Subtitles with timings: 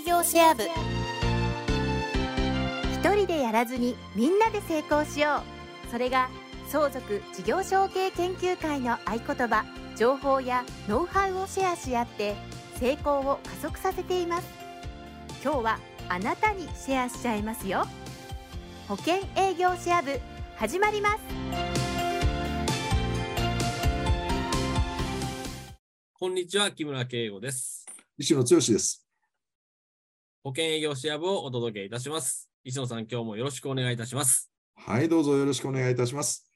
[0.00, 0.62] 営業シェア部。
[2.94, 5.42] 一人でやらずにみんなで成功しよ
[5.86, 5.90] う。
[5.90, 6.30] それが
[6.68, 9.66] 相続事業承継研究会の合言葉
[9.98, 12.34] 情報やノウハウをシェアし合って
[12.76, 14.48] 成功を加速させています。
[15.44, 15.78] 今日は
[16.08, 17.84] あなたにシェアしちゃいますよ。
[18.88, 20.18] 保険営業シェア部
[20.56, 21.18] 始まります。
[26.18, 27.86] こんにちは、木村圭吾です。
[28.16, 29.09] 石野剛です。
[30.42, 32.48] 保険営業シェア部をお届けいたします。
[32.64, 34.50] 石野さん、今日もよろしくお願いいたします。
[34.74, 36.50] はい、どうぞよろしくお願いいたします。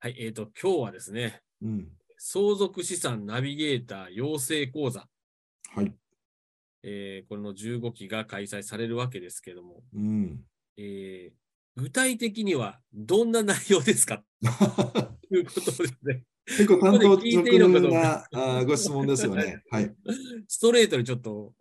[0.00, 1.88] はい、えっ、と、今日はですね、うん。
[2.18, 5.08] 相続資産ナビゲーター養成講座、
[5.74, 5.94] はい。
[6.82, 10.40] えーこれの15期が開催されるわけですけども、うん。
[10.76, 14.24] えー具体的にはどんな内容ですか？
[14.42, 16.24] ということですね。
[16.44, 17.42] 結構担当直
[17.80, 19.62] かなご質問ですよね。
[19.70, 19.94] はい。
[20.48, 21.54] ストレートにちょっと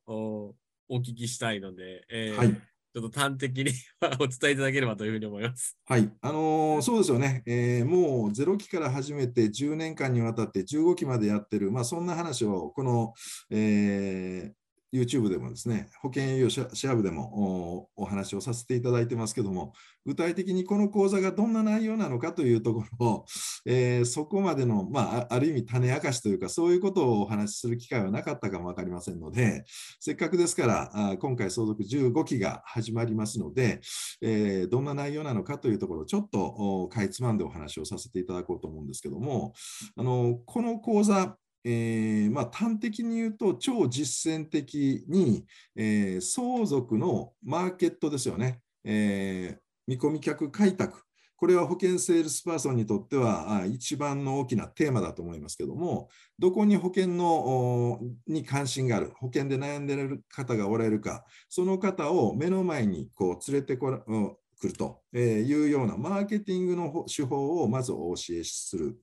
[0.90, 2.54] おお聞きしたいので、えーはい。
[2.94, 3.72] ちょっと端的に
[4.20, 5.78] お伝えいただければというふうに思います。
[5.86, 6.10] はい。
[6.22, 7.44] あのーそうですよね。
[7.46, 13.14] えーもう0期から始めて10年間にわたって15期までやってる、まあ、そんな話を、この、
[13.52, 14.67] えー
[15.02, 19.74] YouTube でもですね、保険営業シェシェア部でもお話をさせていただいてますけども、
[20.06, 23.26] 具体的にこの講座がどんな内容なのかというところを、
[23.66, 29.64] えーそこまでの、まあ、ある意味種明かしというか、そういうことをお話しする機会はなかったかも分かりませんので、
[30.00, 33.82] せっかくですから、あ今回相続15期が始まりますので、
[34.22, 39.54] えーどんな内容なのかというところをちょっとかいつまんでお話をさせていただこうと思うんですけども、
[39.96, 51.02] あのこの講座、えーまあ、端的に言うと超実践的に、えー相続のマーケットですよね、えー見込み客開拓、
[51.38, 69.00] これは保険セールスパーソンにとっては一番の大きなテーマだと思いますけども、どこに保険のに関心がある、保険で悩んでいる方がおられるか、その方を目の前にこう連れてこら来るというようなマーケティングの手法をまずお教えする。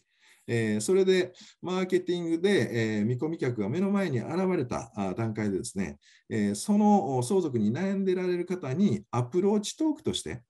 [0.47, 1.33] えーそれで、
[1.63, 10.43] マーケティングで、えー見込み客が目の前に現れた段階でですね、えーその相続に悩んでられる方にアプローチトークとして、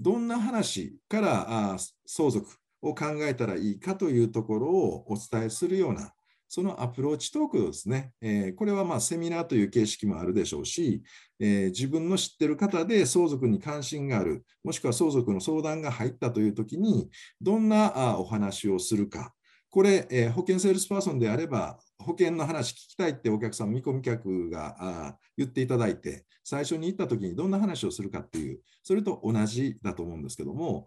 [0.00, 2.50] どんな話からあ相続
[2.80, 6.12] を考えたらいいかというところをお伝えするような、
[6.48, 11.02] そのアプローチトークですね、えーこれはまセミナーという形式もあるでしょうし、
[11.38, 19.34] えー自分の知ってる方で相続に関心がある、もしくは相続の相談が入ったというときに、どんなあお話をするか。
[19.70, 30.86] これ、えー保険セールスパーソンであれば、保険の話聞きたいってお客さん、見込み客があ言っていただいて、最初に行ったときにどんな話をするかっていう、それと同じだと思うんですけども、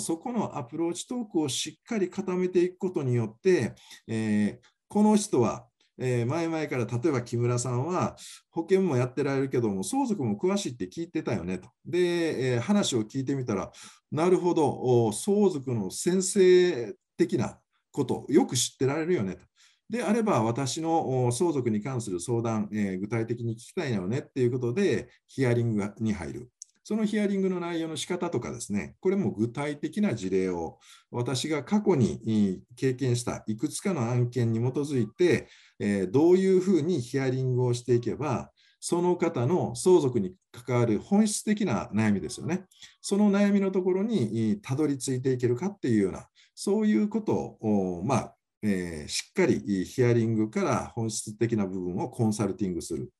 [0.00, 3.74] そこのアプローチトークをしっかり固めていくことによって、
[4.08, 5.66] えーこの人は、
[5.98, 8.16] えー前々から例えば木村さんは
[8.50, 11.68] 保険もやってられるけども相続も詳しいって聞いてたよねと。
[11.84, 13.72] で、えー話を聞いてみたら
[14.12, 17.58] なるほど相続の先生的な
[17.96, 19.40] ことよく知ってられるよねと。
[19.88, 26.50] であれば私の相続に関する相談、えー具体的に聞きたいのよねっていうことでヒアリングに入る。
[26.82, 30.78] そのヒアリングの内容の仕方とかですね、これも具体的な事例を
[31.10, 35.48] 私が過去に経験したいくつかの案件に基づいて、
[35.80, 42.66] えーどういうふうにヒアリングをしていけば、その方の相続に関わる本質的な悩みですよね。
[43.00, 53.10] その悩みのところにたどり着いていけるかっていうような、そういうことを、まあえーしっかりヒアリングから本質的な部分をコンサルティングする。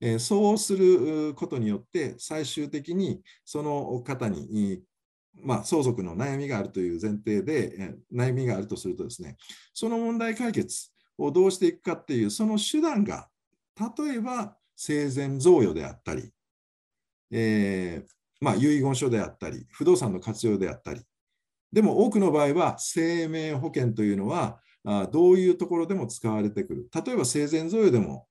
[0.00, 4.82] えーそうすることによって、最終的にその方に、
[5.42, 9.36] まあ、相続の悩みがあるという前提で、えー悩みがあるとするとですね、
[9.72, 13.28] その問題解決をどうしていくかっていう、その手段が、
[13.96, 16.32] 例えば生前贈与であったり、
[17.30, 21.00] えーまあ、遺言書であったり、不動産の活用であったり、
[21.72, 26.88] でも多くの場合は生命保険というのは、あどういうところでも使われてくる。
[26.92, 28.26] 例えば生前贈与でも、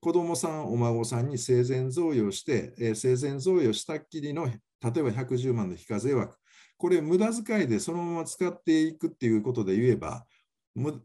[0.00, 6.36] 子供さん、お孫さんに生前贈与して、えー生前贈与したっきりの、例えば110万の非課税枠、
[6.76, 10.26] これ無駄遣いでそのまま使っていくっていうことで言えば、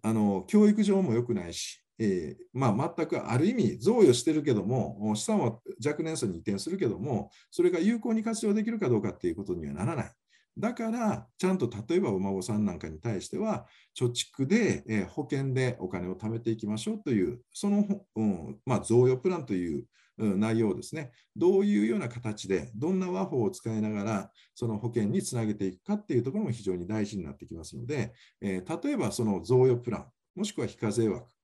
[0.02, 10.12] あの教育上も良くないし、えーまあ、全くある意味贈与してるけども、資産は若年層に移転するけども、それが有効に活用できるかどうかっていうことにはならない。
[10.58, 19.86] だから、ちゃんと例えばお孫さんなんかに対しては、貯蓄で、えー保険でお金を貯めていきましょうという、その、うんまあ、贈与プランという
[20.18, 30.06] うん内容ですね、どういうような形で、どんな和法を使いながら、その保険につなげていくかっていうところも非常に大事になってきますので、えー例えばその贈与プラン、
[30.36, 31.35] もしくは非課税枠、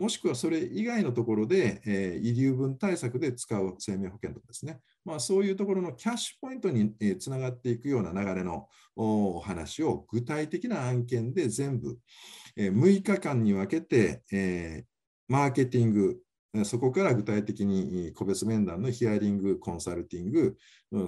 [0.00, 8.66] もしくはそれ以外のところで、えー、遺留分対策で使う生命保険とかですね、まあ、そういうところのキャッシュポイントにつながっていくような流れの
[8.96, 11.98] お話を具体的な案件で全部、
[12.56, 14.86] えー、6日間に分けて、えー、
[15.28, 16.16] マーケティング、
[16.64, 20.56] そこから具体的に個別面談のヒアリング、コンサルティング、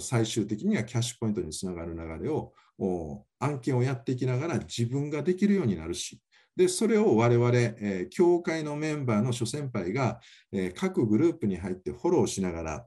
[0.01, 2.53] 最終的にはキャッシュポイントにつながる流れを
[3.41, 6.21] 案件をやっていきながら自分ができるようになるし、
[6.57, 10.21] で、それを我々、えー、協会のメンバーの諸先輩が、
[10.53, 12.87] えー、各グループに入ってフォローしながら、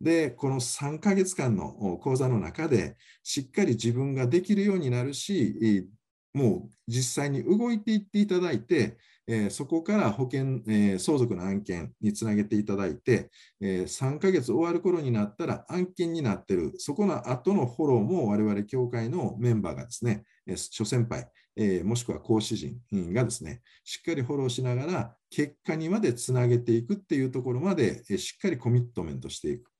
[0.00, 5.86] で、この3ヶ月間の講座の中で、しっかり自分ができるようになるし、
[6.34, 8.96] もう実際に動いていっていただいて、
[9.26, 13.30] えー、そこから保険、えー、相続の案件につなげていただいて、
[13.60, 22.80] えー、3ヶ月終わる頃になったら案件になってる、そこの後のフォローも我々協会のメンバーがですね、え諸先輩、えもしくは講師陣
[23.12, 29.71] がですね、しっかりフォローしながら結果にまでつなげていくっていうところまで、えしっかりコミットメントしていく。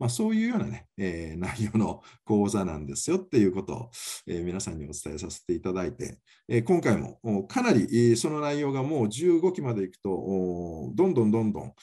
[0.00, 3.90] まあ、そういうようなね、えー、内容の講座なんですよっていうことを、
[4.26, 6.18] えー、皆さんにお伝えさせていただいて、
[6.48, 11.74] えー、今回もかなりその内容がもう15期までいくと、どんどんどんどん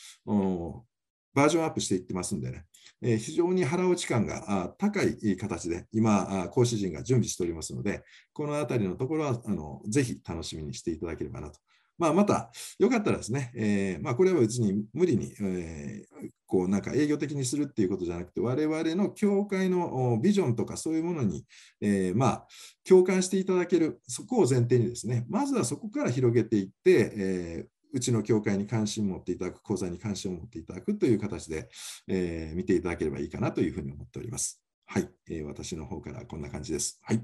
[1.35, 2.65] バージョンアップしていってますんでね、
[3.03, 8.03] え非常に腹落ち感が高い形で今、講師陣が準備しておりますので、
[8.33, 11.59] このあたりのところはあのぜひ楽しみにしていただければなと。
[11.97, 21.45] まあ、また、よかったらですね、えー、まあ、これは別に無理に、えー、こうなんか営業的にするっていうことじゃなくて、我々の教会のビジョンとかそういうものに、
[21.81, 22.47] えー、まあ、
[22.87, 31.69] 共感していただける、そこを前提にですね、まずはそこから広げていって、えーうちの教会に関心を持っていただく、講座に関心を持っていただくという形で、
[32.07, 34.61] えー、見ていただければいいかなというふうに思っております。
[34.85, 36.99] はい、えー、私の方からこんな感じです。
[37.01, 37.23] はい。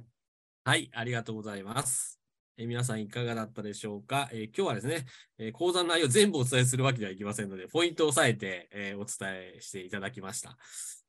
[0.63, 2.22] はい、ありがとうございます。
[2.57, 5.05] え皆さんいかがだったでしょうか、え、今日はですね、
[5.39, 10.55] え、講座の内容全部お伝えするわけではいきませんので、ポイントを押さえて、え、お伝えしていただきました。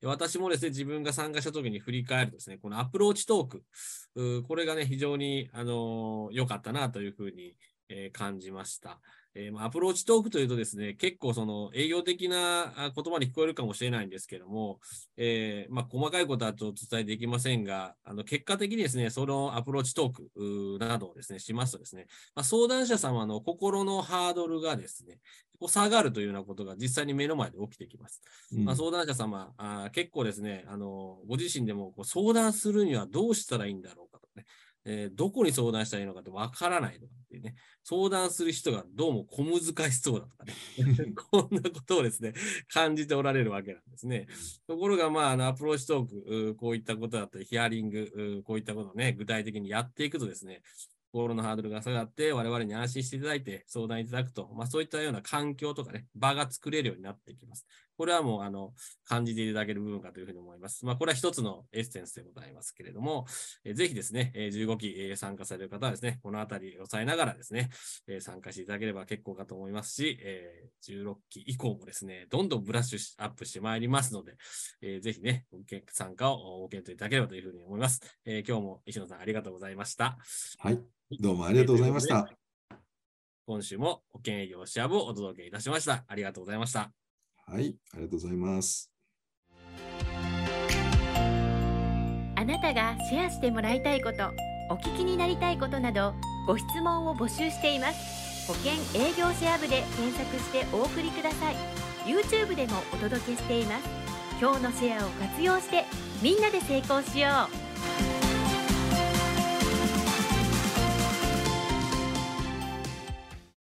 [0.03, 7.55] 私もですね、自分が参加した時に振り返るとですね、このアプローチトーク、これがね、非常に、あの良かったなというふうに、
[7.91, 8.99] え感じました。
[9.37, 14.79] えー、アプローチトークというとですね、結構その営業的な言葉に聞こえるかもしれないんですけども、
[15.17, 25.19] えー、まあ、細かいことはちょっとお伝えできませんが、あの結果的にですね、そのアプローチトークなどをですね、しますとですね、まあ、相談者様の心のハードルがですね、
[25.59, 28.23] こう下がるというようなことが実際に目の前で起きてきます。
[28.53, 34.45] うん、まあ、相談者様あ、結構ですね、あのご自身でもこう相談するにはどうしたらいいんだろうかとね、
[34.87, 39.61] えー、どこに相談したらいいのかってわからないとかっていうね、相談する人がどうも小難
[39.91, 40.53] しそうだとかね、
[41.31, 42.35] こんなことをですね、
[42.69, 44.27] 感じておられるわけなんですね。
[44.67, 50.63] ところが、まあ、あのアプローチトーク、こういったことだったり、ヒアリング、こういったことをね、具体的にやっていくとですね、
[51.15, 57.65] 心のハードルが下がって、我々に安心していただいて相談いただくと、まあ、そういったような環境とかね、場が作れるようになっていきます。
[57.97, 58.73] これはもう、あの、
[59.05, 60.85] 感じていただける部分かというふうに思います。
[60.85, 63.27] まあ、これは一つのエッセンスでございますけれども、
[63.65, 67.71] えー、ぜひですね、えー、15期、えー、参加される方はですね、このあたりを抑えながらですね、
[68.09, 74.37] えー、参加していただければ結構かと思いますし、えー、16期以降もですね、どんどんブラッシュアップしてまいりますので、
[74.83, 75.47] えー、ぜひね、
[75.91, 78.01] 参加をご検討いただければというふうに思います。
[78.25, 80.19] えー、今日も石野さんありがとうございました。
[80.59, 80.81] はい。
[81.21, 82.29] どうもありがとうございました。
[83.47, 86.05] 今週も保険営業シェア部をお届けいたしました。
[86.09, 87.04] ありがとうございました。
[87.47, 88.91] はい、ありがとうございます。
[92.37, 94.17] あなたがシェアしてもらいたいこと、
[94.71, 96.15] お聞きになりたいことなど、
[96.47, 98.47] ご質問を募集しています。
[98.47, 101.57] 保険営業シェア部で検索してお送りください。
[102.05, 103.89] YouTube でもお届けしています。
[104.41, 105.85] 今日のシェアを活用して、
[106.23, 107.49] みんなで成功しよ
[108.21, 108.24] う。